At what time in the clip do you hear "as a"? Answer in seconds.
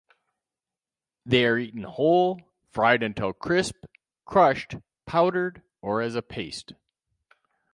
6.01-6.23